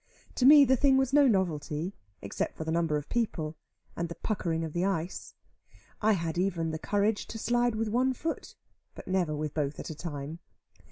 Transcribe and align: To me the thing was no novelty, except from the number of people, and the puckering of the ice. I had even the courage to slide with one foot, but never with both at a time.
To 0.33 0.47
me 0.47 0.65
the 0.65 0.75
thing 0.75 0.97
was 0.97 1.13
no 1.13 1.27
novelty, 1.27 1.93
except 2.23 2.57
from 2.57 2.65
the 2.65 2.71
number 2.71 2.97
of 2.97 3.07
people, 3.07 3.55
and 3.95 4.09
the 4.09 4.15
puckering 4.15 4.65
of 4.65 4.73
the 4.73 4.83
ice. 4.83 5.35
I 6.01 6.13
had 6.13 6.39
even 6.39 6.71
the 6.71 6.79
courage 6.79 7.27
to 7.27 7.37
slide 7.37 7.75
with 7.75 7.87
one 7.89 8.13
foot, 8.13 8.55
but 8.95 9.07
never 9.07 9.35
with 9.35 9.53
both 9.53 9.79
at 9.79 9.91
a 9.91 9.95
time. 9.95 10.39